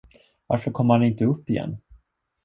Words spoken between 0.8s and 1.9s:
han inte upp igen?